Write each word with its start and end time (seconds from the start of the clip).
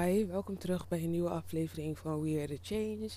Hi, 0.00 0.26
welkom 0.26 0.58
terug 0.58 0.88
bij 0.88 1.02
een 1.02 1.10
nieuwe 1.10 1.28
aflevering 1.28 1.98
van 1.98 2.22
We 2.22 2.38
Are 2.38 2.46
The 2.46 2.58
Change. 2.62 3.10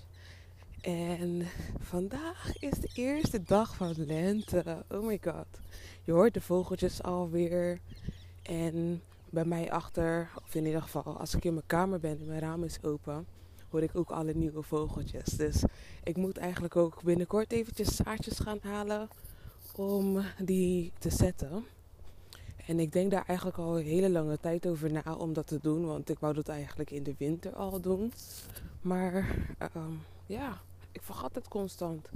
En 0.82 1.48
vandaag 1.80 2.60
is 2.60 2.74
de 2.80 2.90
eerste 2.94 3.44
dag 3.44 3.76
van 3.76 3.94
lente. 3.98 4.84
Oh 4.92 5.06
my 5.06 5.20
god. 5.24 5.46
Je 6.04 6.12
hoort 6.12 6.34
de 6.34 6.42
vogeltjes 6.42 7.04
alweer. 7.04 7.80
En 8.42 9.02
bij 9.30 9.46
mij 9.46 9.72
achter, 9.72 10.30
of 10.44 10.56
in 10.56 10.66
ieder 10.66 10.82
geval 10.82 11.20
als 11.20 11.36
ik 11.36 11.46
in 11.46 11.54
mijn 11.54 11.66
kamer 11.66 12.00
ben 12.00 12.20
en 12.20 12.28
mijn 12.28 12.40
raam 12.40 12.64
is 12.64 12.84
open, 12.84 13.26
hoor 13.70 13.82
ik 13.82 13.96
ook 13.96 14.10
alle 14.10 14.34
nieuwe 14.34 14.62
vogeltjes. 14.62 15.26
Dus 15.26 15.64
ik 16.04 16.18
moet 16.18 16.38
eigenlijk 16.38 16.76
ook 16.76 17.04
binnenkort 17.04 17.52
eventjes 17.52 17.96
zaadjes 17.96 18.40
gaan 18.40 18.60
halen 18.62 19.10
om 19.76 20.22
die 20.38 20.92
te 21.00 21.10
zetten. 21.10 21.66
En 22.68 22.80
ik 22.80 22.92
denk 22.92 23.12
daar 23.12 23.26
eigenlijk 23.26 23.58
al 23.58 23.78
een 23.78 23.86
hele 23.86 24.10
lange 24.10 24.40
tijd 24.40 24.68
over 24.68 24.92
na 24.92 25.16
om 25.18 25.34
dat 25.34 25.48
te 25.48 25.60
doen. 25.62 25.86
Want 25.86 26.10
ik 26.10 26.20
wou 26.20 26.34
dat 26.34 26.48
eigenlijk 26.48 26.92
in 26.92 27.04
de 27.04 27.16
winter 27.18 27.56
al 27.56 27.82
doen. 27.82 28.14
Maar 28.82 29.14
ehm, 29.58 29.94
ja, 30.26 30.62
ik 30.92 31.02
vergat 31.02 31.36
het 31.36 31.48
constant. 31.48 32.10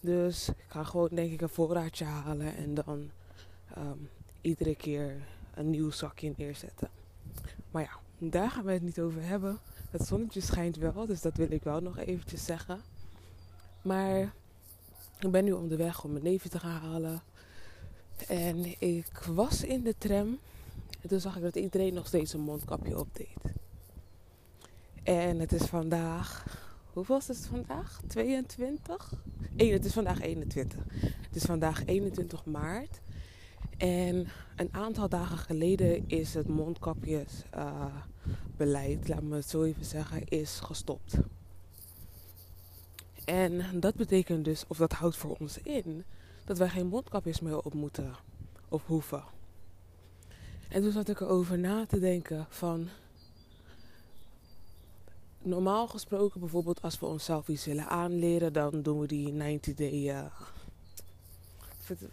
Dus 0.00 0.48
ik 0.48 0.64
ga 0.68 0.84
gewoon 0.84 1.08
denk 1.12 1.32
ik 1.32 1.40
een 1.40 1.48
voorraadje 1.48 2.04
halen. 2.04 2.56
En 2.56 2.74
dan 2.74 3.10
ehm, 3.74 3.98
iedere 4.40 4.76
keer 4.76 5.26
een 5.54 5.70
nieuw 5.70 5.90
zakje 5.90 6.32
neerzetten. 6.36 6.88
Maar 7.70 7.82
ja, 7.82 7.98
daar 8.28 8.50
gaan 8.50 8.64
we 8.64 8.72
het 8.72 8.82
niet 8.82 9.00
over 9.00 9.22
hebben. 9.22 9.58
Het 9.90 10.06
zonnetje 10.06 10.40
schijnt 10.40 10.76
wel, 10.76 11.06
dus 11.06 11.20
dat 11.20 11.36
wil 11.36 11.50
ik 11.50 11.62
wel 11.62 11.80
nog 11.80 11.98
eventjes 11.98 12.44
zeggen. 12.44 12.80
Maar 13.82 14.32
ik 15.18 15.30
ben 15.30 15.44
nu 15.44 15.52
op 15.52 15.68
de 15.68 15.76
weg 15.76 16.04
om 16.04 16.12
mijn 16.12 16.24
neven 16.24 16.50
te 16.50 16.58
gaan 16.58 16.80
halen. 16.80 17.22
En 18.28 18.64
ik 18.78 19.18
was 19.18 19.64
in 19.64 19.82
de 19.82 19.94
tram. 19.98 20.38
En 21.00 21.08
toen 21.08 21.20
zag 21.20 21.36
ik 21.36 21.42
dat 21.42 21.56
iedereen 21.56 21.94
nog 21.94 22.06
steeds 22.06 22.32
een 22.32 22.40
mondkapje 22.40 22.98
opdeed. 22.98 23.36
En 25.02 25.38
het 25.38 25.52
is 25.52 25.62
vandaag. 25.62 26.58
Hoeveel 26.92 27.16
is 27.16 27.28
het 27.28 27.46
vandaag? 27.46 28.00
22? 28.06 29.12
1, 29.56 29.72
het 29.72 29.84
is 29.84 29.92
vandaag 29.92 30.20
21. 30.20 30.78
Het 31.00 31.36
is 31.36 31.42
vandaag 31.42 31.84
21 31.84 32.44
maart. 32.44 33.00
En 33.76 34.28
een 34.56 34.68
aantal 34.70 35.08
dagen 35.08 35.38
geleden 35.38 36.04
is 36.06 36.34
het 36.34 36.48
mondkapjesbeleid, 36.48 39.02
uh, 39.02 39.08
laat 39.08 39.22
me 39.22 39.36
het 39.36 39.48
zo 39.48 39.62
even 39.62 39.84
zeggen, 39.84 40.28
is 40.28 40.60
gestopt. 40.62 41.14
En 43.24 43.80
dat 43.80 43.94
betekent 43.94 44.44
dus, 44.44 44.64
of 44.66 44.76
dat 44.76 44.92
houdt 44.92 45.16
voor 45.16 45.36
ons 45.38 45.58
in, 45.58 46.04
dat 46.50 46.58
wij 46.58 46.68
geen 46.68 46.86
mondkapjes 46.86 47.40
meer 47.40 47.58
op 47.58 47.74
moeten 47.74 48.14
of 48.68 48.86
hoeven. 48.86 49.24
En 50.68 50.82
toen 50.82 50.92
zat 50.92 51.08
ik 51.08 51.20
erover 51.20 51.58
na 51.58 51.86
te 51.86 51.98
denken 51.98 52.46
van 52.48 52.88
normaal 55.42 55.88
gesproken 55.88 56.40
bijvoorbeeld 56.40 56.82
als 56.82 56.98
we 56.98 57.06
onszelf 57.06 57.48
iets 57.48 57.64
willen 57.64 57.88
aanleren, 57.88 58.52
dan 58.52 58.82
doen 58.82 59.00
we 59.00 59.06
die 59.06 59.32
90 59.32 59.74
day. 59.74 59.92
Uh, 59.92 60.24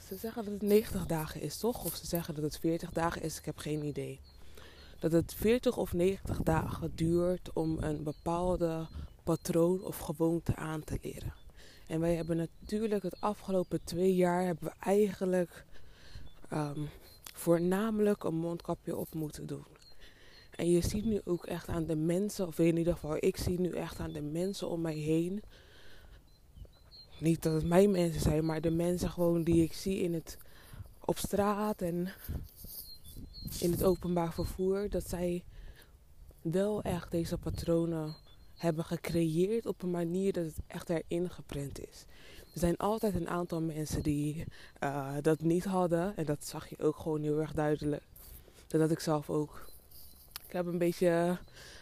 ze 0.08 0.16
zeggen 0.16 0.44
dat 0.44 0.54
het 0.54 0.62
90 0.62 1.06
dagen 1.06 1.42
is, 1.42 1.58
toch? 1.58 1.86
Of 1.86 1.96
ze 1.96 2.06
zeggen 2.06 2.34
dat 2.34 2.44
het 2.44 2.60
40 2.60 2.92
dagen 2.92 3.22
is, 3.22 3.38
ik 3.38 3.46
heb 3.46 3.58
geen 3.58 3.84
idee. 3.84 4.20
Dat 5.00 5.12
het 5.12 5.34
40 5.34 5.78
of 5.78 5.94
90 5.94 6.42
dagen 6.44 6.92
duurt 6.96 7.54
om 7.54 7.78
een 7.80 8.04
bepaalde 8.04 8.88
patroon 9.24 9.84
of 9.84 9.98
gewoonte 9.98 10.56
aan 10.56 10.84
te 10.84 11.00
leren. 11.02 11.47
En 11.88 12.00
wij 12.00 12.16
hebben 12.16 12.50
natuurlijk 12.60 13.04
het 13.04 13.22
afgelopen 13.22 13.84
twee 13.84 14.16
jaar 14.16 14.46
hebben 14.46 14.64
we 14.66 14.74
eigenlijk 14.80 15.66
um, 16.54 16.90
voornamelijk 17.34 18.24
een 18.24 18.36
mondkapje 18.36 18.96
op 18.96 19.14
moeten 19.14 19.46
doen. 19.46 19.66
En 20.52 20.72
je 20.72 20.82
ziet 20.82 21.06
nu 21.06 21.22
ook 21.26 21.46
echt 21.46 21.68
aan 21.68 21.86
de 21.86 21.96
mensen, 21.96 22.48
of 22.48 22.60
in 22.60 22.78
ieder 22.78 22.94
geval 22.94 23.18
ik 23.20 23.38
zie 23.38 23.60
nu 23.60 23.72
echt 23.72 24.00
aan 24.00 24.12
de 24.12 24.22
mensen 24.22 24.70
om 24.70 24.82
mij 24.82 24.96
heen. 24.96 25.42
Niet 27.20 27.44
dat 27.44 27.54
het 27.54 27.66
mijn 27.66 27.92
mensen 27.92 28.22
zijn, 28.22 28.46
maar 28.46 28.62
de 28.62 28.72
mensen 28.72 29.10
gewoon 29.10 29.44
die 29.44 29.64
ik 29.64 29.74
zie 29.74 30.00
in 30.00 30.14
het, 30.14 30.38
op 31.06 31.18
straat 31.18 31.82
en 31.82 32.08
in 33.60 33.72
het 33.72 33.84
openbaar 33.84 34.34
vervoer. 34.34 34.90
Dat 34.90 35.10
zij 35.10 35.44
wel 36.42 36.82
echt 36.82 37.12
deze 37.12 37.38
patronen 37.38 38.16
hebben 38.58 38.86
gecreëerd 38.86 39.66
op 39.66 39.82
een 39.82 39.92
manier 39.92 40.34
dat 40.34 40.46
het 40.46 40.58
echt 40.68 40.90
erin 40.90 41.30
geprent 41.30 41.80
is. 41.80 42.06
Er 42.54 42.60
zijn 42.60 42.78
altijd 42.78 43.16
een 43.16 43.30
aantal 43.30 43.62
mensen 43.62 44.04
die 44.04 44.46
uh, 44.84 45.16
dat 45.22 45.42
niet 45.42 45.64
hadden. 45.64 46.18
En 46.18 46.26
dat 46.26 46.46
zag 46.46 46.70
je 46.70 46.80
ook 46.80 46.96
gewoon 46.96 47.22
heel 47.22 47.40
erg 47.40 47.54
duidelijk. 47.54 48.04
Dat 48.68 48.82
had 48.82 48.92
ik 48.92 49.00
zelf 49.00 49.30
ook. 49.30 49.66
Ik 50.48 50.54
heb 50.54 50.66
een 50.66 50.78
beetje 50.78 51.38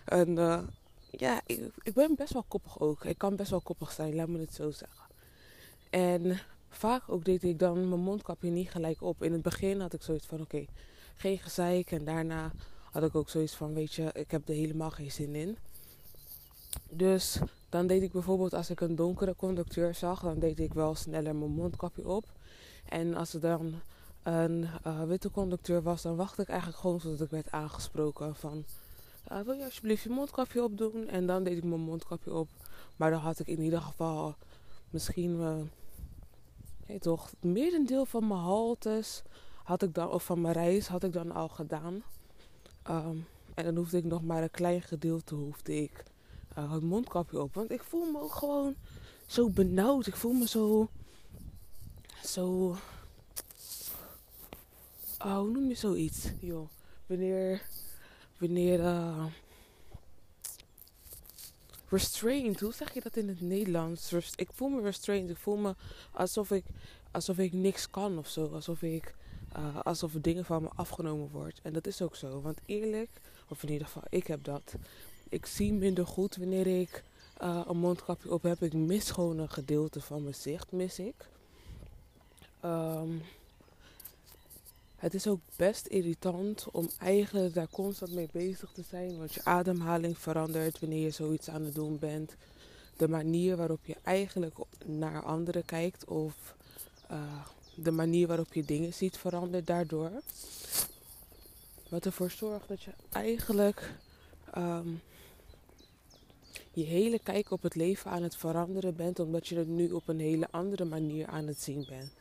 een. 0.05 0.37
Uh, 0.37 0.61
ja, 1.09 1.41
ik, 1.45 1.59
ik, 1.83 1.93
ben 1.93 2.15
best 2.15 2.33
wel 2.33 2.45
koppig 2.47 2.79
ook. 2.79 3.05
Ik 3.05 3.17
kan 3.17 3.35
best 3.35 3.49
wel 3.49 3.61
koppig 3.61 3.91
zijn, 3.91 4.15
laat 4.15 4.27
me 4.27 4.39
het 4.39 4.53
zo 4.53 4.71
zeggen. 4.71 5.05
En 5.89 6.39
vaak 6.69 7.03
ook 7.07 7.25
deed 7.25 7.43
ik 7.43 7.59
dan 7.59 7.89
mijn 7.89 8.01
mondkapje 8.01 8.49
niet 8.49 8.69
gelijk 8.69 9.01
op. 9.01 9.23
In 9.23 9.31
het 9.31 9.41
begin 9.41 9.79
had 9.79 9.93
ik 9.93 10.01
zoiets 10.01 10.25
van: 10.25 10.41
oké, 10.41 10.65
geen 11.15 11.37
gezeik. 11.37 11.91
En 11.91 12.05
daarna 12.05 12.51
had 12.91 13.03
ik 13.03 13.15
ook 13.15 13.29
zoiets 13.29 13.53
van: 13.53 13.73
weet 13.73 13.93
je, 13.93 14.09
ik 14.13 14.31
heb 14.31 14.47
er 14.47 14.55
helemaal 14.55 14.91
geen 14.91 15.11
zin 15.11 15.35
in. 15.35 15.57
Dus 16.89 17.39
dan 17.69 17.87
deed 17.87 18.01
ik 18.01 18.11
bijvoorbeeld 18.11 18.53
als 18.53 18.69
ik 18.69 18.81
een 18.81 18.95
donkere 18.95 19.35
conducteur 19.35 19.95
zag, 19.95 20.21
dan 20.21 20.39
deed 20.39 20.59
ik 20.59 20.73
wel 20.73 20.95
sneller 20.95 21.35
mijn 21.35 21.51
mondkapje 21.51 22.07
op. 22.07 22.25
En 22.89 23.15
als 23.15 23.33
er 23.33 23.39
dan 23.39 23.73
een 24.23 24.67
uh, 24.87 25.03
witte 25.03 25.31
conducteur 25.31 25.81
was, 25.81 26.01
dan 26.01 26.15
wachtte 26.15 26.41
ik 26.41 26.47
eigenlijk 26.47 26.79
gewoon 26.79 26.99
zodat 26.99 27.21
ik 27.21 27.29
werd 27.29 27.51
aangesproken 27.51 28.35
van 28.35 28.65
uh, 29.31 29.39
wil 29.39 29.53
je 29.53 29.63
alsjeblieft 29.63 30.03
je 30.03 30.09
mondkapje 30.09 30.63
opdoen? 30.63 31.07
En 31.07 31.25
dan 31.25 31.43
deed 31.43 31.57
ik 31.57 31.63
mijn 31.63 31.81
mondkapje 31.81 32.33
op. 32.33 32.47
Maar 32.95 33.11
dan 33.11 33.19
had 33.19 33.39
ik 33.39 33.47
in 33.47 33.61
ieder 33.61 33.81
geval 33.81 34.35
misschien 34.89 35.39
uh, 36.87 36.99
toch 36.99 37.29
het 37.29 37.43
merendeel 37.43 38.05
van 38.05 38.27
mijn 38.27 38.39
haltes 38.39 39.23
had 39.63 39.81
ik 39.81 39.93
dan, 39.93 40.09
of 40.09 40.23
van 40.23 40.41
mijn 40.41 40.53
reis 40.53 40.87
had 40.87 41.03
ik 41.03 41.13
dan 41.13 41.31
al 41.31 41.47
gedaan. 41.47 42.03
Um, 42.89 43.25
en 43.53 43.63
dan 43.63 43.75
hoefde 43.75 43.97
ik 43.97 44.03
nog 44.03 44.23
maar 44.23 44.43
een 44.43 44.51
klein 44.51 44.81
gedeelte 44.81 45.35
hoefde 45.35 45.81
ik 45.81 46.03
uh, 46.57 46.71
het 46.71 46.83
mondkapje 46.83 47.41
op. 47.41 47.53
Want 47.53 47.71
ik 47.71 47.83
voel 47.83 48.11
me 48.11 48.19
ook 48.19 48.33
gewoon 48.33 48.75
zo 49.25 49.49
benauwd. 49.49 50.07
Ik 50.07 50.15
voel 50.15 50.33
me 50.33 50.47
zo. 50.47 50.89
Zo. 52.23 52.75
Oh, 55.19 55.37
hoe 55.37 55.49
noem 55.49 55.67
je 55.67 55.75
zoiets? 55.75 56.27
Joh. 56.39 56.69
Wanneer. 57.05 57.61
Wanneer. 58.37 58.79
Uh, 58.79 59.25
restrained. 61.89 62.59
Hoe 62.59 62.73
zeg 62.73 62.93
je 62.93 63.01
dat 63.01 63.15
in 63.15 63.27
het 63.27 63.41
Nederlands? 63.41 64.13
Ik 64.35 64.49
voel 64.53 64.69
me 64.69 64.81
restrained. 64.81 65.29
Ik 65.29 65.37
voel 65.37 65.57
me 65.57 65.75
alsof 66.11 66.51
ik, 66.51 66.65
alsof 67.11 67.37
ik 67.37 67.53
niks 67.53 67.89
kan 67.89 68.17
of 68.17 68.27
zo. 68.27 68.47
Alsof 68.53 68.81
ik. 68.81 69.15
Uh, 69.57 69.79
alsof 69.81 70.11
dingen 70.11 70.45
van 70.45 70.61
me 70.61 70.69
afgenomen 70.75 71.29
wordt. 71.31 71.59
En 71.63 71.73
dat 71.73 71.87
is 71.87 72.01
ook 72.01 72.15
zo. 72.15 72.41
Want 72.41 72.59
eerlijk, 72.65 73.09
of 73.47 73.63
in 73.63 73.69
ieder 73.71 73.87
geval, 73.87 74.03
ik 74.09 74.27
heb 74.27 74.43
dat 74.43 74.75
ik 75.35 75.45
zie 75.45 75.73
minder 75.73 76.07
goed 76.07 76.35
wanneer 76.35 76.67
ik 76.81 77.03
uh, 77.41 77.61
een 77.67 77.77
mondkapje 77.77 78.33
op 78.33 78.43
heb. 78.43 78.63
Ik 78.63 78.73
mis 78.73 79.11
gewoon 79.11 79.37
een 79.37 79.49
gedeelte 79.49 80.01
van 80.01 80.23
mijn 80.23 80.35
zicht, 80.35 80.71
mis 80.71 80.99
ik. 80.99 81.15
Um, 82.65 83.21
het 84.95 85.13
is 85.13 85.27
ook 85.27 85.39
best 85.55 85.85
irritant 85.85 86.65
om 86.71 86.89
eigenlijk 86.99 87.53
daar 87.53 87.69
constant 87.69 88.13
mee 88.13 88.29
bezig 88.31 88.71
te 88.71 88.83
zijn. 88.89 89.17
Want 89.17 89.33
je 89.33 89.43
ademhaling 89.43 90.17
verandert 90.17 90.79
wanneer 90.79 91.03
je 91.03 91.09
zoiets 91.11 91.49
aan 91.49 91.63
het 91.63 91.75
doen 91.75 91.99
bent. 91.99 92.35
De 92.97 93.07
manier 93.07 93.57
waarop 93.57 93.85
je 93.85 93.95
eigenlijk 94.03 94.55
naar 94.85 95.23
anderen 95.23 95.65
kijkt 95.65 96.05
of 96.05 96.55
uh, 97.11 97.45
de 97.75 97.91
manier 97.91 98.27
waarop 98.27 98.53
je 98.53 98.65
dingen 98.65 98.93
ziet 98.93 99.17
verandert 99.17 99.67
daardoor. 99.67 100.11
Wat 101.89 102.05
ervoor 102.05 102.31
zorgt 102.31 102.67
dat 102.67 102.83
je 102.83 102.91
eigenlijk 103.11 103.93
um, 104.57 105.01
je 106.75 106.83
hele 106.83 107.19
kijk 107.19 107.51
op 107.51 107.61
het 107.61 107.75
leven 107.75 108.11
aan 108.11 108.23
het 108.23 108.35
veranderen 108.35 108.95
bent, 108.95 109.19
omdat 109.19 109.47
je 109.47 109.57
het 109.57 109.67
nu 109.67 109.91
op 109.91 110.07
een 110.07 110.19
hele 110.19 110.47
andere 110.51 110.85
manier 110.85 111.27
aan 111.27 111.47
het 111.47 111.61
zien 111.61 111.85
bent. 111.89 112.11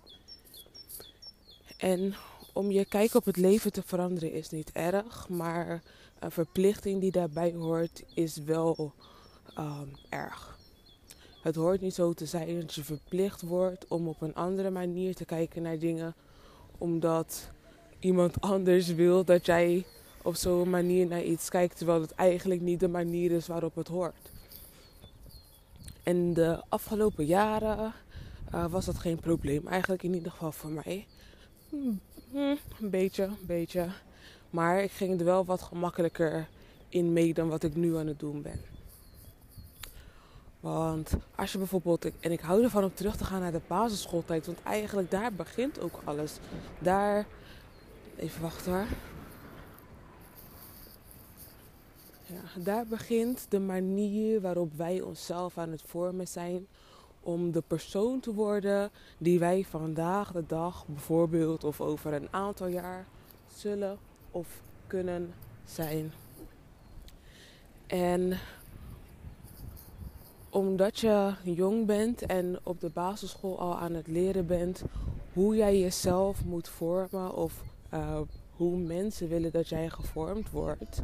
En 1.76 2.14
om 2.52 2.70
je 2.70 2.84
kijk 2.84 3.14
op 3.14 3.24
het 3.24 3.36
leven 3.36 3.72
te 3.72 3.82
veranderen 3.82 4.32
is 4.32 4.50
niet 4.50 4.72
erg, 4.72 5.28
maar 5.28 5.82
een 6.18 6.30
verplichting 6.30 7.00
die 7.00 7.10
daarbij 7.10 7.52
hoort 7.52 8.02
is 8.14 8.36
wel 8.36 8.92
um, 9.58 9.90
erg. 10.08 10.58
Het 11.42 11.54
hoort 11.54 11.80
niet 11.80 11.94
zo 11.94 12.12
te 12.12 12.26
zijn 12.26 12.60
dat 12.60 12.74
je 12.74 12.84
verplicht 12.84 13.42
wordt 13.42 13.84
om 13.88 14.08
op 14.08 14.22
een 14.22 14.34
andere 14.34 14.70
manier 14.70 15.14
te 15.14 15.24
kijken 15.24 15.62
naar 15.62 15.78
dingen, 15.78 16.14
omdat 16.78 17.50
iemand 17.98 18.40
anders 18.40 18.88
wil 18.88 19.24
dat 19.24 19.46
jij 19.46 19.84
op 20.22 20.34
zo'n 20.34 20.70
manier 20.70 21.06
naar 21.06 21.22
iets 21.22 21.48
kijkt, 21.48 21.76
terwijl 21.76 22.00
het 22.00 22.14
eigenlijk 22.14 22.60
niet 22.60 22.80
de 22.80 22.88
manier 22.88 23.30
is 23.30 23.46
waarop 23.46 23.74
het 23.74 23.88
hoort. 23.88 24.32
En 26.04 26.34
de 26.34 26.62
afgelopen 26.68 27.24
jaren 27.24 27.92
uh, 28.54 28.66
was 28.66 28.84
dat 28.84 28.98
geen 28.98 29.18
probleem. 29.18 29.66
Eigenlijk 29.66 30.02
in 30.02 30.14
ieder 30.14 30.30
geval 30.30 30.52
voor 30.52 30.70
mij. 30.70 31.06
Hm, 31.68 31.94
een 32.80 32.90
beetje, 32.90 33.22
een 33.22 33.46
beetje. 33.46 33.88
Maar 34.50 34.82
ik 34.82 34.90
ging 34.90 35.18
er 35.18 35.24
wel 35.24 35.44
wat 35.44 35.62
gemakkelijker 35.62 36.48
in 36.88 37.12
mee 37.12 37.34
dan 37.34 37.48
wat 37.48 37.62
ik 37.62 37.74
nu 37.74 37.96
aan 37.96 38.06
het 38.06 38.18
doen 38.18 38.42
ben. 38.42 38.60
Want 40.60 41.14
als 41.34 41.52
je 41.52 41.58
bijvoorbeeld, 41.58 42.10
en 42.20 42.32
ik 42.32 42.40
hou 42.40 42.62
ervan 42.62 42.84
om 42.84 42.94
terug 42.94 43.16
te 43.16 43.24
gaan 43.24 43.40
naar 43.40 43.52
de 43.52 43.60
basisschooltijd, 43.66 44.46
want 44.46 44.62
eigenlijk 44.62 45.10
daar 45.10 45.32
begint 45.32 45.80
ook 45.80 46.00
alles. 46.04 46.38
Daar, 46.78 47.26
even 48.16 48.42
wachten 48.42 48.72
hoor. 48.72 48.86
Daar 52.58 52.86
begint 52.86 53.46
de 53.48 53.60
manier 53.60 54.40
waarop 54.40 54.72
wij 54.74 55.00
onszelf 55.00 55.58
aan 55.58 55.70
het 55.70 55.82
vormen 55.82 56.28
zijn 56.28 56.66
om 57.20 57.52
de 57.52 57.62
persoon 57.66 58.20
te 58.20 58.34
worden 58.34 58.90
die 59.18 59.38
wij 59.38 59.64
vandaag 59.64 60.32
de 60.32 60.46
dag 60.46 60.86
bijvoorbeeld 60.86 61.64
of 61.64 61.80
over 61.80 62.12
een 62.12 62.28
aantal 62.30 62.66
jaar 62.66 63.06
zullen 63.54 63.98
of 64.30 64.62
kunnen 64.86 65.34
zijn. 65.64 66.12
En 67.86 68.38
omdat 70.50 70.98
je 70.98 71.32
jong 71.42 71.86
bent 71.86 72.26
en 72.26 72.58
op 72.62 72.80
de 72.80 72.90
basisschool 72.90 73.58
al 73.58 73.78
aan 73.78 73.94
het 73.94 74.06
leren 74.06 74.46
bent 74.46 74.82
hoe 75.32 75.56
jij 75.56 75.78
jezelf 75.78 76.44
moet 76.44 76.68
vormen 76.68 77.34
of 77.34 77.62
uh, 77.94 78.20
hoe 78.56 78.76
mensen 78.76 79.28
willen 79.28 79.52
dat 79.52 79.68
jij 79.68 79.90
gevormd 79.90 80.50
wordt, 80.50 81.02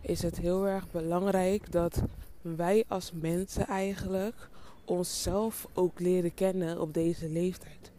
is 0.00 0.22
het 0.22 0.38
heel 0.38 0.66
erg 0.66 0.90
belangrijk 0.90 1.72
dat 1.72 2.02
wij 2.42 2.84
als 2.88 3.12
mensen 3.12 3.66
eigenlijk 3.66 4.48
onszelf 4.84 5.68
ook 5.74 6.00
leren 6.00 6.34
kennen 6.34 6.80
op 6.80 6.94
deze 6.94 7.28
leeftijd. 7.28 7.90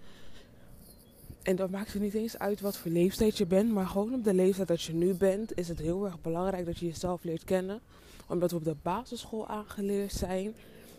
En 1.42 1.56
dat 1.56 1.70
maakt 1.70 1.94
er 1.94 2.00
niet 2.00 2.14
eens 2.14 2.38
uit 2.38 2.62
wat 2.62 2.78
voor 2.78 2.92
leeftijd 2.92 3.38
je 3.38 3.46
bent, 3.46 3.72
maar 3.72 3.88
gewoon 3.88 4.14
op 4.14 4.24
de 4.24 4.34
leeftijd 4.34 4.68
dat 4.68 4.82
je 4.82 4.94
nu 4.94 5.14
bent, 5.14 5.58
is 5.58 5.68
het 5.68 5.80
heel 5.80 6.06
erg 6.06 6.22
belangrijk 6.22 6.66
dat 6.66 6.78
je 6.78 6.86
jezelf 6.86 7.24
leert 7.24 7.44
kennen. 7.44 7.80
Omdat 8.28 8.52
we 8.52 8.58
op 8.58 8.64
de 8.64 8.76
basisschool 8.82 9.48
aangeleerd 9.48 10.12
zijn 10.12 10.54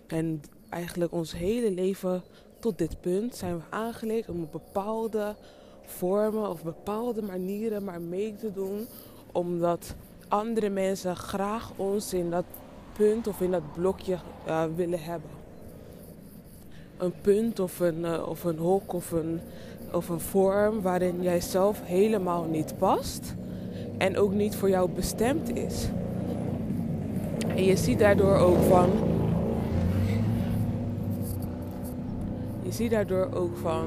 en 0.06 0.42
eigenlijk 0.68 1.12
ons 1.12 1.32
hele 1.32 1.70
leven 1.70 2.22
tot 2.58 2.78
dit 2.78 3.00
punt 3.00 3.36
zijn 3.36 3.56
we 3.56 3.62
aangeleerd 3.70 4.28
om 4.28 4.42
op 4.42 4.52
bepaalde 4.52 5.36
vormen 5.82 6.48
of 6.48 6.62
bepaalde 6.62 7.22
manieren 7.22 7.84
maar 7.84 8.00
mee 8.00 8.36
te 8.36 8.52
doen. 8.52 8.86
Omdat 9.32 9.94
andere 10.30 10.68
mensen 10.68 11.16
graag 11.16 11.72
ons 11.76 12.14
in 12.14 12.30
dat 12.30 12.44
punt 12.92 13.26
of 13.26 13.40
in 13.40 13.50
dat 13.50 13.72
blokje 13.72 14.18
uh, 14.46 14.62
willen 14.76 15.02
hebben. 15.02 15.30
Een 16.98 17.12
punt 17.20 17.60
of 17.60 17.80
een, 17.80 17.98
uh, 17.98 18.28
of 18.28 18.44
een 18.44 18.58
hok 18.58 18.92
of 18.92 19.10
een, 19.10 19.40
of 19.92 20.08
een 20.08 20.20
vorm 20.20 20.80
waarin 20.80 21.22
jij 21.22 21.40
zelf 21.40 21.80
helemaal 21.84 22.44
niet 22.44 22.78
past 22.78 23.34
en 23.98 24.16
ook 24.16 24.32
niet 24.32 24.56
voor 24.56 24.68
jou 24.68 24.90
bestemd 24.90 25.56
is. 25.56 25.88
En 27.48 27.64
je 27.64 27.76
ziet 27.76 27.98
daardoor 27.98 28.36
ook 28.36 28.62
van. 28.68 28.90
Je 32.62 32.72
ziet 32.72 32.90
daardoor 32.90 33.28
ook 33.34 33.56
van 33.56 33.84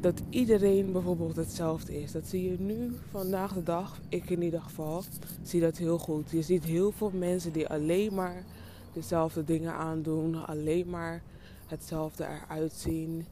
dat 0.00 0.22
iedereen 0.30 0.92
bijvoorbeeld 0.92 1.36
hetzelfde 1.36 2.02
is. 2.02 2.12
Dat 2.12 2.26
zie 2.26 2.50
je 2.50 2.60
nu 2.60 2.96
vandaag 3.10 3.54
de 3.54 3.62
dag, 3.62 3.98
ik 4.08 4.30
in 4.30 4.42
ieder 4.42 4.60
geval, 4.60 5.02
zie 5.42 5.60
dat 5.60 5.76
heel 5.76 5.98
goed. 5.98 6.30
Je 6.30 6.42
ziet 6.42 6.64
heel 6.64 6.92
veel 6.92 7.10
mensen 7.14 7.52
die 7.52 7.68
alleen 7.68 8.14
maar 8.14 8.44
dezelfde 8.92 9.44
dingen 9.44 9.72
aandoen, 9.72 10.46
alleen 10.46 10.90
maar 10.90 11.22
hetzelfde 11.66 12.26
eruit 12.26 12.72
zien 12.72 13.26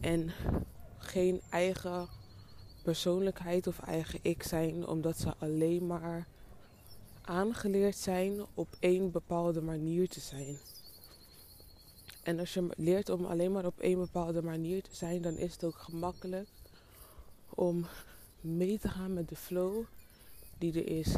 en 0.00 0.30
geen 0.98 1.40
eigen 1.50 2.08
persoonlijkheid 2.82 3.66
of 3.66 3.80
eigen 3.80 4.18
ik 4.22 4.42
zijn, 4.42 4.86
omdat 4.86 5.18
ze 5.18 5.34
alleen 5.38 5.86
maar 5.86 6.26
aangeleerd 7.22 7.96
zijn 7.96 8.40
op 8.54 8.68
één 8.80 9.10
bepaalde 9.10 9.62
manier 9.62 10.08
te 10.08 10.20
zijn. 10.20 10.56
En 12.22 12.38
als 12.38 12.54
je 12.54 12.68
leert 12.76 13.08
om 13.08 13.24
alleen 13.24 13.52
maar 13.52 13.66
op 13.66 13.80
één 13.80 13.98
bepaalde 13.98 14.42
manier 14.42 14.82
te 14.82 14.96
zijn, 14.96 15.22
dan 15.22 15.36
is 15.36 15.52
het 15.52 15.64
ook 15.64 15.78
gemakkelijk 15.78 16.48
om 17.48 17.86
mee 18.40 18.78
te 18.78 18.88
gaan 18.88 19.14
met 19.14 19.28
de 19.28 19.36
flow 19.36 19.84
die 20.58 20.72
er 20.72 20.88
is. 20.88 21.16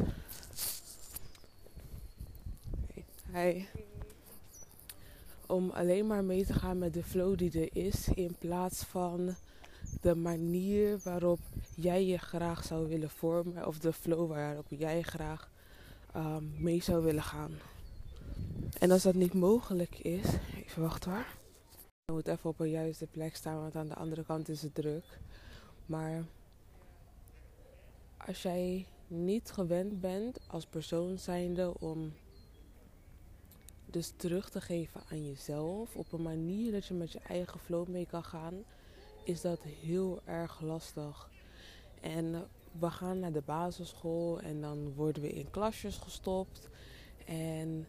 Hey. 3.31 3.69
Om 5.47 5.71
alleen 5.71 6.06
maar 6.06 6.25
mee 6.25 6.47
te 6.47 6.53
gaan 6.53 6.79
met 6.79 6.95
de 6.95 7.03
flow 7.03 7.39
die 7.39 7.61
er 7.61 7.77
is, 7.85 8.09
in 8.09 8.37
plaats 8.39 8.83
van 8.83 9.35
de 10.01 10.15
manier 10.15 10.99
waarop 11.03 11.41
jij 11.75 12.05
je 12.05 12.19
graag 12.19 12.65
zou 12.65 12.89
willen 12.89 13.11
vormen, 13.11 13.67
of 13.67 13.79
de 13.79 13.93
flow 13.93 14.29
waarop 14.29 14.67
jij 14.69 15.03
graag 15.03 15.51
um, 16.17 16.53
mee 16.59 16.83
zou 16.83 17.05
willen 17.05 17.23
gaan. 17.23 17.53
En 18.85 18.91
als 18.91 19.03
dat 19.03 19.15
niet 19.15 19.35
mogelijk 19.35 19.99
is, 19.99 20.25
even 20.65 20.83
wachten 20.83 21.11
hoor. 21.11 21.27
Je 22.05 22.13
moet 22.13 22.29
even 22.29 22.51
op 22.51 22.61
een 22.61 22.71
juiste 22.71 23.07
plek 23.07 23.37
staan, 23.37 23.61
want 23.61 23.77
aan 23.77 23.89
de 23.89 23.95
andere 23.95 24.25
kant 24.25 24.49
is 24.49 24.63
het 24.63 24.75
druk. 24.75 25.19
Maar 25.87 26.25
als 28.17 28.43
jij 28.43 28.87
niet 29.07 29.51
gewend 29.51 30.01
bent 30.01 30.39
als 30.47 30.67
persoon 30.67 31.19
zijnde 31.19 31.81
om 31.81 32.13
dus 33.87 34.13
terug 34.17 34.51
te 34.51 34.61
geven 34.61 35.01
aan 35.11 35.27
jezelf 35.27 35.97
op 35.97 36.13
een 36.13 36.23
manier 36.23 36.73
dat 36.73 36.87
je 36.87 36.95
met 36.95 37.13
je 37.13 37.21
eigen 37.29 37.61
flow 37.61 37.89
mee 37.89 38.07
kan 38.07 38.25
gaan, 38.25 38.65
is 39.23 39.41
dat 39.41 39.63
heel 39.63 40.21
erg 40.25 40.61
lastig. 40.61 41.31
En 42.01 42.49
we 42.79 42.91
gaan 42.91 43.19
naar 43.19 43.33
de 43.33 43.43
basisschool 43.45 44.41
en 44.41 44.61
dan 44.61 44.93
worden 44.95 45.23
we 45.23 45.33
in 45.33 45.51
klasjes 45.51 45.97
gestopt. 45.97 46.69
En 47.27 47.87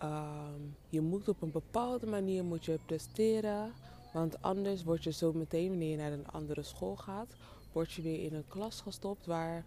ehm, 0.00 0.60
je 0.88 1.00
moet 1.00 1.28
op 1.28 1.42
een 1.42 1.50
bepaalde 1.50 2.06
manier 2.06 2.44
moet 2.44 2.64
je 2.64 2.78
presteren. 2.86 3.72
Want 4.12 4.42
anders 4.42 4.84
word 4.84 5.04
je 5.04 5.12
zo 5.12 5.32
meteen, 5.32 5.68
wanneer 5.68 5.90
je 5.90 5.96
naar 5.96 6.12
een 6.12 6.28
andere 6.28 6.62
school 6.62 6.96
gaat, 6.96 7.34
word 7.72 7.92
je 7.92 8.02
weer 8.02 8.24
in 8.24 8.34
een 8.34 8.48
klas 8.48 8.80
gestopt 8.80 9.26
waar 9.26 9.64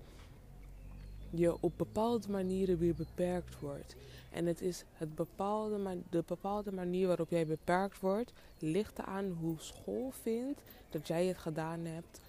je 1.30 1.58
op 1.60 1.74
bepaalde 1.78 2.30
manieren 2.30 2.78
weer 2.78 2.96
beperkt 2.96 3.60
wordt. 3.60 3.96
En 4.32 4.46
het 4.46 4.62
is 4.62 4.84
het 4.94 5.16
bepaalde, 5.16 5.98
de 6.10 6.24
bepaalde 6.28 6.72
manier 6.72 7.08
waarop 7.08 7.30
jij 7.30 7.46
beperkt 7.46 8.00
wordt, 8.00 8.34
ligt 8.60 9.00
aan 9.00 9.38
hoe 9.40 9.56
school 9.60 10.12
vindt 10.22 10.62
dat 10.90 11.08
jij 11.08 11.26
het 11.26 11.38
gedaan 11.38 11.86
hebt 11.86 12.20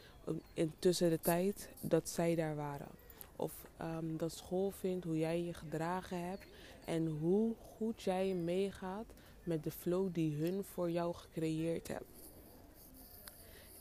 intussen 0.55 1.11
de 1.11 1.21
tijd 1.21 1.69
dat 1.81 2.09
zij 2.09 2.35
daar 2.35 2.57
waren. 2.57 2.89
Of 3.37 3.53
um, 3.81 4.17
dat 4.17 4.33
school 4.33 4.71
vindt 4.71 5.05
hoe 5.05 5.19
jij 5.19 5.43
je 5.43 5.55
gedragen 5.55 6.29
hebt 6.29 6.47
en 6.85 7.07
hoe 7.07 7.55
goed 7.77 8.03
jij 8.03 8.35
meegaat 8.35 9.07
met 9.43 9.65
de 9.65 9.71
flow 9.71 10.15
die 10.15 10.37
hun 10.37 10.65
voor 10.65 10.91
jou 10.91 11.15
gecreëerd 11.15 11.89
hebben. 11.89 12.09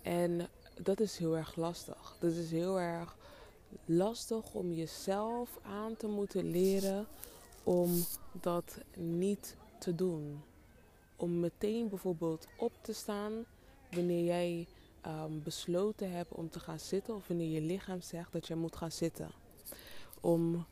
En 0.01 0.48
dat 0.82 1.00
is 1.00 1.18
heel 1.18 1.38
erg 1.38 1.56
lastig. 1.56 2.16
Dat 2.20 2.32
is 2.32 2.51
heel 2.51 2.80
erg 2.80 3.16
lastig 3.86 4.54
om 4.54 4.74
jezelf 4.74 5.60
aan 5.62 5.98
te 5.98 6.08
moeten 6.08 6.51
leren 6.51 7.08
om 7.63 8.06
dat 8.32 8.78
niet 8.96 9.56
te 9.80 9.96
doen. 9.96 10.42
Om 11.16 11.39
meteen 11.39 11.89
bijvoorbeeld 11.89 12.48
op 12.58 12.72
te 12.82 12.94
staan 12.94 13.46
wanneer 13.92 14.24
jij 14.24 14.68
um, 15.08 15.44
besloten 15.44 16.12
hebt 16.12 16.32
om 16.32 16.50
te 16.50 16.60
gaan 16.60 16.80
zitten 16.80 17.16
of 17.16 17.28
wanneer 17.28 17.50
je 17.50 17.62
lichaam 17.62 18.01
zegt 18.01 18.32
dat 18.32 18.48
je 18.48 18.56
moet 18.56 18.75
gaan 18.75 18.92
zitten. 18.92 19.43
Om 20.24 20.65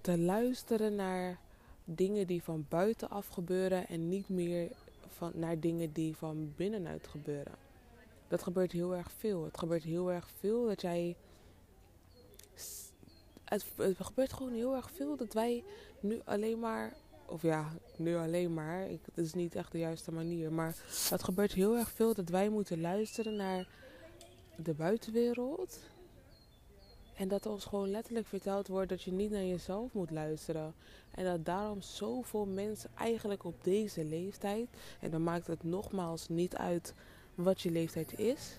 te 0.00 0.18
luisteren 0.18 0.94
naar 0.94 1.38
dingen 1.84 2.26
die 2.26 2.42
van 2.42 2.66
buitenaf 2.68 3.28
gebeuren 3.28 3.88
en 3.88 4.08
niet 4.08 4.28
meer 4.28 4.70
van, 5.06 5.32
naar 5.34 5.60
dingen 5.60 5.92
die 5.92 6.16
van 6.16 6.52
binnenuit 6.56 7.06
gebeuren. 7.06 7.54
Dat 8.28 8.42
gebeurt 8.42 8.72
heel 8.72 8.94
erg 8.94 9.12
veel. 9.12 9.44
Het 9.44 9.58
gebeurt 9.58 9.82
heel 9.82 10.12
erg 10.12 10.30
veel 10.38 10.66
dat 10.66 10.80
jij. 10.80 11.16
Het, 13.44 13.64
gebeurt 13.98 14.32
gewoon 14.32 14.52
heel 14.52 14.74
erg 14.74 14.90
veel 14.90 15.16
dat 15.16 15.32
wij 15.32 15.64
nu 16.00 16.20
alleen 16.24 16.58
maar 16.58 16.96
of 17.26 17.42
ja, 17.42 17.72
nu 17.96 18.16
alleen 18.16 18.54
maar. 18.54 18.90
Ik, 18.90 19.00
het 19.14 19.24
is 19.24 19.34
niet 19.34 19.54
echt 19.54 19.72
de 19.72 19.78
juiste 19.78 20.12
manier. 20.12 20.52
Maar 20.52 20.76
het 21.10 21.22
gebeurt 21.22 21.52
heel 21.52 21.76
erg 21.76 21.90
veel 21.90 22.14
dat 22.14 22.28
wij 22.28 22.48
moeten 22.48 22.80
luisteren 22.80 23.36
naar 23.36 23.68
de 24.56 24.74
buitenwereld. 24.74 25.78
En 27.18 27.28
dat 27.28 27.46
ons 27.46 27.64
gewoon 27.64 27.90
letterlijk 27.90 28.26
verteld 28.26 28.68
wordt 28.68 28.88
dat 28.88 29.02
je 29.02 29.12
niet 29.12 29.30
naar 29.30 29.44
jezelf 29.44 29.92
moet 29.92 30.10
luisteren. 30.10 30.74
En 31.10 31.24
dat 31.24 31.44
daarom 31.44 31.82
zoveel 31.82 32.46
mensen 32.46 32.90
eigenlijk 32.94 33.44
op 33.44 33.54
deze 33.64 34.04
leeftijd. 34.04 34.68
En 35.00 35.10
dan 35.10 35.22
maakt 35.22 35.46
het 35.46 35.62
nogmaals 35.62 36.28
niet 36.28 36.56
uit 36.56 36.94
wat 37.34 37.60
je 37.60 37.70
leeftijd 37.70 38.18
is. 38.18 38.58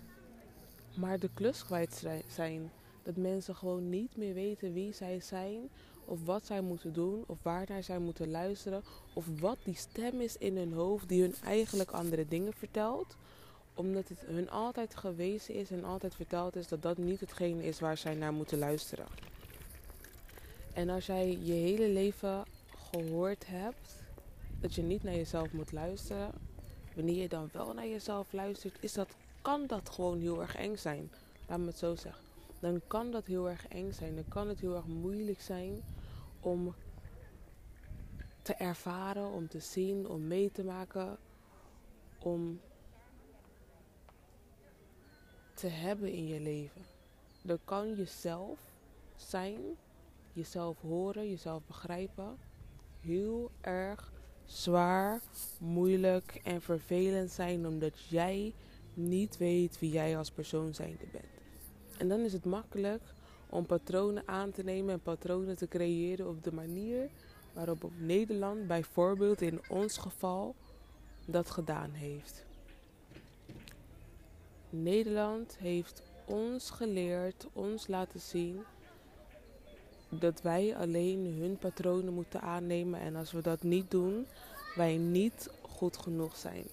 Maar 0.96 1.20
de 1.20 1.30
klus 1.34 1.66
kwijt 1.66 2.04
zijn. 2.28 2.72
Dat 3.04 3.16
mensen 3.16 3.56
gewoon 3.56 3.90
niet 3.90 4.18
meer 4.18 4.34
weten 4.34 4.74
wie 4.74 4.94
zij 4.94 5.20
zijn 5.20 5.70
of 6.06 6.26
wat 6.26 6.46
zij 6.46 6.62
moeten 6.62 6.94
doen, 6.94 7.24
of 7.28 7.38
waar 7.42 7.66
naar 7.68 7.84
zij 7.84 8.00
moeten 8.00 8.32
luisteren, 8.32 8.84
of 9.14 9.26
wat 9.40 9.58
die 9.64 9.76
stem 9.76 10.22
is 10.22 10.38
in 10.38 10.58
hun 10.58 10.74
hoofd 10.74 11.10
die 11.10 11.22
hun 11.22 11.36
eigenlijk 11.44 11.92
andere 11.92 12.28
dingen 12.28 12.54
vertelt, 12.54 13.16
omdat 13.80 14.08
het 14.08 14.20
hun 14.26 14.50
altijd 14.50 14.96
gewezen 14.96 15.54
is 15.54 15.72
en 15.72 15.84
altijd 15.84 16.16
verteld 16.16 16.56
is 16.56 16.68
dat 16.68 16.82
dat 16.82 16.98
niet 16.98 17.20
hetgene 17.20 17.64
is 17.64 17.80
waar 17.80 17.98
zij 17.98 18.14
naar 18.14 18.34
moeten 18.34 18.58
luisteren. 18.58 19.06
En 20.74 20.90
als 20.90 21.06
jij 21.06 21.38
je 21.42 21.54
hele 21.54 21.88
leven 21.90 22.44
gehoord 22.92 23.48
hebt 23.48 24.04
dat 24.60 24.76
je 24.76 24.82
niet 24.82 25.04
naar 25.04 25.16
jezelf 25.16 25.52
moet 25.52 25.72
luisteren, 25.72 26.32
wanneer 26.96 27.22
je 27.22 27.28
dan 27.28 27.50
wel 27.52 27.74
naar 27.74 27.88
jezelf 27.88 28.34
luistert, 28.34 28.78
is 28.80 28.94
dat, 28.94 29.10
kan 29.42 29.68
dat 29.68 29.90
gewoon 29.90 30.20
heel 30.20 30.42
erg 30.42 30.56
eng 30.56 30.76
zijn. 30.76 31.12
Laat 31.48 31.60
me 31.60 31.66
het 31.66 31.78
zo 31.78 31.96
zeggen. 31.96 32.24
Dan 32.60 32.82
kan 32.88 33.12
dat 33.12 33.26
heel 33.26 33.50
erg 33.50 33.68
eng 33.68 33.92
zijn. 33.92 34.16
Dan 34.16 34.28
kan 34.28 34.48
het 34.48 34.60
heel 34.60 34.76
erg 34.76 34.88
moeilijk 34.88 35.42
zijn 35.42 35.82
om 36.40 36.76
te 38.42 38.54
ervaren, 38.54 39.32
om 39.32 39.48
te 39.48 39.60
zien, 39.60 40.08
om 40.08 40.28
mee 40.28 40.52
te 40.52 40.64
maken, 40.64 41.18
om 42.20 42.60
te 45.60 45.68
hebben 45.68 46.12
in 46.12 46.28
je 46.28 46.40
leven. 46.40 46.82
Dan 47.42 47.60
kan 47.66 47.96
jezelf 47.96 48.60
zijn, 49.16 49.60
jezelf 50.34 50.82
horen, 50.82 51.30
jezelf 51.30 51.62
begrijpen, 51.68 52.38
heel 53.00 53.52
erg 53.62 54.12
zwaar, 54.46 55.22
moeilijk 55.60 56.42
en 56.44 56.62
vervelend 56.62 57.32
zijn 57.32 57.68
omdat 57.68 58.00
jij 58.10 58.54
niet 58.94 59.38
weet 59.38 59.80
wie 59.80 59.92
jij 59.92 60.18
als 60.18 60.32
persoon 60.32 60.74
zijnde 60.74 61.06
bent. 61.12 61.26
En 61.98 62.08
dan 62.08 62.20
is 62.20 62.34
het 62.34 62.46
makkelijk 62.46 63.04
om 63.50 63.66
patronen 63.66 64.28
aan 64.28 64.52
te 64.52 64.64
nemen 64.64 64.94
en 64.94 65.02
patronen 65.02 65.58
te 65.58 65.68
creëren 65.68 66.28
op 66.28 66.44
de 66.44 66.54
manier 66.54 67.10
waarop 67.54 67.84
op 67.84 67.94
Nederland 67.98 68.68
bijvoorbeeld 68.68 69.42
in 69.42 69.62
ons 69.70 69.98
geval 69.98 70.56
dat 71.26 71.50
gedaan 71.50 71.92
heeft. 71.92 72.48
Nederland 74.70 75.58
heeft 75.60 76.02
ons 76.26 76.70
geleerd, 76.70 77.48
ons 77.54 77.88
laten 77.88 78.20
zien 78.20 78.64
dat 80.10 80.42
wij 80.42 80.78
alleen 80.78 81.36
hun 81.40 81.58
patronen 81.58 82.14
moeten 82.14 82.42
aannemen 82.42 83.00
en 83.00 83.16
als 83.16 83.32
we 83.32 83.42
dat 83.42 83.64
niet 83.64 83.92
doen, 83.92 84.26
wij 84.76 84.98
niet 84.98 85.50
goed 85.62 85.98
genoeg 85.98 86.36
zijn. 86.36 86.66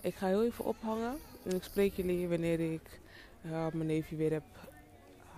Ik 0.00 0.14
ga 0.14 0.26
heel 0.26 0.44
even 0.44 0.64
ophangen 0.64 1.16
en 1.42 1.56
ik 1.56 1.62
spreek 1.62 1.94
jullie 1.94 2.28
wanneer 2.28 2.72
ik 2.72 3.00
uh, 3.44 3.66
mijn 3.72 3.86
neefje 3.86 4.16
weer 4.16 4.32
heb, 4.32 4.44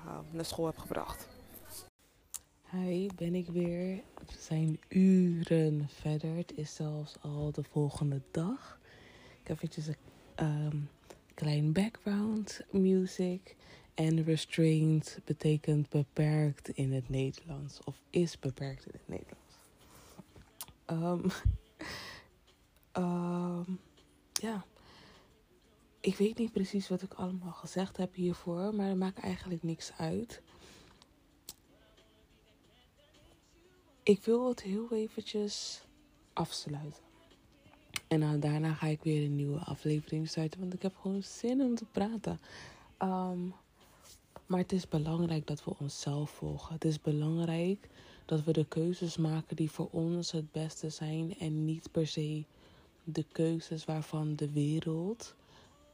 uh, 0.07 0.19
naar 0.31 0.45
school 0.45 0.67
heb 0.67 0.79
gebracht. 0.79 1.29
Hi, 2.71 3.09
ben 3.17 3.35
ik 3.35 3.49
weer. 3.49 4.01
We 4.15 4.35
zijn 4.39 4.81
uren 4.89 5.89
verder. 5.89 6.37
Het 6.37 6.53
is 6.57 6.75
zelfs 6.75 7.17
al 7.21 7.53
de 7.53 7.63
volgende 7.71 8.21
dag. 8.31 8.79
Ik 9.41 9.49
heb 9.49 9.57
eventjes 9.57 9.89
um, 10.37 10.89
klein 11.43 11.73
background 11.73 12.61
music. 12.71 13.57
En 13.95 14.25
restrained 14.25 15.21
betekent 15.25 15.89
beperkt 15.89 16.69
in 16.69 16.93
het 16.93 17.09
Nederlands. 17.09 17.81
Of 17.85 18.01
is 18.11 18.39
beperkt 18.39 18.87
in 18.87 18.93
het 18.93 19.09
Nederlands. 19.09 19.57
Um, 20.87 21.31
um, 23.03 23.79
ja. 24.33 24.65
Ik 26.01 26.17
weet 26.17 26.39
niet 26.39 26.53
precies 26.53 26.89
wat 26.89 27.03
ik 27.03 27.15
allemaal 27.15 27.53
gezegd 27.53 27.97
heb 27.97 28.15
hiervoor. 28.15 28.75
Maar 28.75 28.89
dat 28.89 28.97
maakt 28.97 29.19
eigenlijk 29.19 29.63
niks 29.63 29.93
uit. 29.99 30.43
Ik 34.03 34.25
wil 34.25 34.49
het 34.49 34.63
heel 34.63 34.93
eventjes 34.93 35.85
afsluiten. 36.33 37.12
En 38.13 38.41
daarna 38.41 38.75
ga 38.75 38.87
ik 38.87 39.03
weer 39.03 39.25
een 39.25 39.37
nieuwe 39.37 39.59
aflevering 39.59 40.29
starten. 40.29 40.61
Want 40.61 40.75
ik 40.75 40.83
heb 40.83 40.97
gewoon 40.97 41.23
zin 41.23 41.61
om 41.61 41.75
te 41.75 41.85
praten. 41.85 42.41
Um, 43.03 43.55
maar 44.47 44.59
het 44.59 44.73
is 44.73 44.89
belangrijk 44.89 45.47
dat 45.47 45.65
we 45.65 45.75
onszelf 45.79 46.31
volgen. 46.31 46.75
Het 46.75 46.85
is 46.85 47.01
belangrijk 47.01 47.89
dat 48.25 48.45
we 48.45 48.53
de 48.53 48.65
keuzes 48.65 49.17
maken 49.17 49.57
die 49.57 49.71
voor 49.71 49.89
ons 49.91 50.33
het 50.33 50.53
beste 50.53 50.91
zijn. 50.91 51.39
En 51.39 51.65
niet 51.65 51.89
per 51.93 52.07
se 52.07 52.45
de 53.05 53.25
keuzes 53.33 53.85
waarvan 53.85 54.37
de 54.37 54.53
wereld 54.53 55.35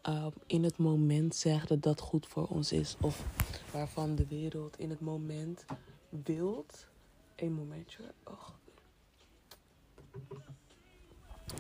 uh, 0.08 0.26
in 0.46 0.64
het 0.64 0.76
moment 0.76 1.34
zegt 1.34 1.68
dat 1.68 1.82
dat 1.82 2.00
goed 2.00 2.26
voor 2.26 2.46
ons 2.46 2.72
is. 2.72 2.96
Of 3.00 3.24
waarvan 3.72 4.14
de 4.14 4.26
wereld 4.26 4.78
in 4.78 4.90
het 4.90 5.00
moment 5.00 5.64
wilt. 6.24 6.86
Een 7.36 7.52
momentje. 7.52 8.02
Oh. 8.24 8.48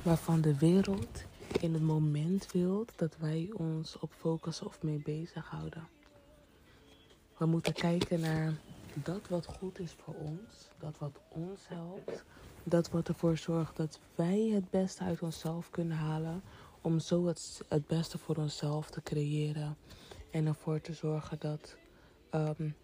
Waarvan 0.08 0.40
de 0.40 0.58
wereld 0.58 1.24
in 1.60 1.72
het 1.72 1.82
moment 1.82 2.52
wilt 2.52 2.92
dat 2.96 3.16
wij 3.18 3.50
ons 3.52 3.98
op 3.98 4.12
focussen 4.12 4.66
of 4.66 4.82
mee 4.82 5.02
bezighouden. 5.04 5.88
We 7.36 7.46
moeten 7.46 7.72
kijken 7.72 8.20
naar 8.20 8.52
dat 8.94 9.28
wat 9.28 9.46
goed 9.46 9.78
is 9.78 9.96
voor 10.02 10.14
ons, 10.14 10.68
dat 10.78 10.98
wat 10.98 11.20
ons 11.28 11.68
helpt, 11.68 12.24
dat 12.62 12.90
wat 12.90 13.08
ervoor 13.08 13.36
zorgt 13.36 13.76
dat 13.76 13.98
wij 14.14 14.50
het 14.54 14.70
beste 14.70 15.02
uit 15.02 15.20
onszelf 15.20 15.70
kunnen 15.70 15.96
halen, 15.96 16.42
om 16.80 16.98
zo 16.98 17.26
het, 17.26 17.62
beste 17.86 18.18
voor 18.18 18.36
onszelf 18.36 18.90
te 18.90 19.02
creëren 19.02 19.76
en 20.30 20.46
ervoor 20.46 20.80
te 20.80 20.92
zorgen 20.92 21.38
dat 21.38 21.76
um, 22.30 22.74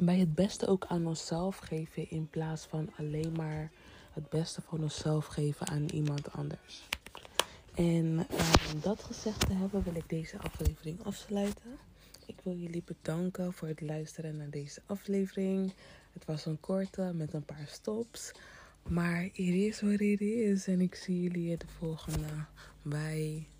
wij 0.00 0.18
het 0.18 0.34
beste 0.34 0.66
ook 0.66 0.84
aan 0.86 1.06
onszelf 1.06 1.58
geven 1.58 2.10
in 2.10 2.28
plaats 2.30 2.64
van 2.64 2.90
alleen 2.98 3.32
maar 3.32 3.70
het 4.16 4.28
beste 4.28 4.62
van 4.62 4.82
onszelf 4.82 5.26
geven 5.26 5.68
aan 5.68 5.88
iemand 5.88 6.32
anders. 6.32 6.88
En 7.74 8.04
um, 8.04 8.80
dat 8.80 9.02
gezegd 9.02 9.40
te 9.40 9.52
hebben, 9.52 9.82
wil 9.82 9.94
ik 9.94 10.08
deze 10.08 10.38
aflevering 10.38 11.04
afsluiten. 11.04 11.78
Ik 12.26 12.36
wil 12.42 12.54
jullie 12.54 12.82
bedanken 12.86 13.52
voor 13.52 13.68
het 13.68 13.80
luisteren 13.80 14.36
naar 14.36 14.50
deze 14.50 14.82
aflevering. 14.86 15.72
Het 16.12 16.24
was 16.24 16.46
een 16.46 16.60
korte 16.60 17.12
met 17.14 17.32
een 17.32 17.44
paar 17.44 17.66
stops. 17.68 18.32
Maar 18.88 19.24
it 19.24 19.36
is 19.36 19.80
wat 19.80 20.00
it 20.00 20.20
is. 20.20 20.66
En 20.66 20.80
ik 20.80 20.94
zie 20.94 21.22
jullie 21.22 21.56
de 21.56 21.66
volgende. 21.78 22.44
Bye. 22.82 23.55